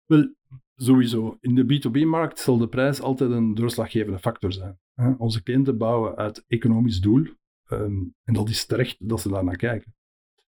Wel, 0.05 0.35
sowieso. 0.75 1.37
In 1.41 1.55
de 1.55 1.65
B2B-markt 1.65 2.39
zal 2.39 2.59
de 2.59 2.69
prijs 2.69 3.01
altijd 3.01 3.31
een 3.31 3.55
doorslaggevende 3.55 4.19
factor 4.19 4.53
zijn. 4.53 4.79
Onze 5.19 5.43
cliënten 5.43 5.79
bouwen 5.79 6.17
uit 6.17 6.45
economisch 6.47 7.01
doel 7.01 7.27
ehm, 7.67 8.03
en 8.25 8.35
dat 8.35 8.49
is 8.49 8.67
terecht 8.67 9.09
dat 9.09 9.21
ze 9.21 9.29
daar 9.29 9.45
naar 9.45 9.57
kijken. 9.57 9.95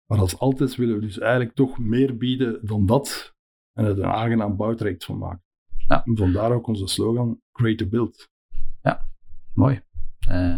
Maar 0.05 0.19
als 0.19 0.39
altijd 0.39 0.75
willen 0.75 0.95
we 0.95 1.01
dus 1.01 1.19
eigenlijk 1.19 1.55
toch 1.55 1.79
meer 1.79 2.17
bieden 2.17 2.59
dan 2.65 2.85
dat 2.85 3.35
en 3.73 3.85
het 3.85 3.97
een 3.97 4.05
aangenaam 4.05 4.55
bouwtraject 4.55 5.05
van 5.05 5.17
maken. 5.17 5.43
Ja. 5.87 6.05
En 6.05 6.17
vandaar 6.17 6.51
ook 6.51 6.67
onze 6.67 6.87
slogan, 6.87 7.41
Create 7.51 7.83
to 7.83 7.89
Build. 7.89 8.29
Ja, 8.81 9.09
mooi. 9.53 9.81
Uh, 10.29 10.57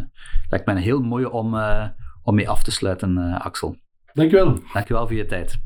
lijkt 0.50 0.65
mij 0.65 0.75
een 0.75 0.81
heel 0.81 1.01
mooie 1.01 1.31
om, 1.31 1.53
uh, 1.53 1.88
om 2.22 2.36
mee 2.36 2.50
af 2.50 2.63
te 2.63 2.72
sluiten, 2.72 3.17
uh, 3.17 3.39
Axel. 3.39 3.77
Dankjewel. 4.13 4.60
Dankjewel 4.74 5.08
voor 5.08 5.15
je 5.15 5.25
tijd. 5.25 5.60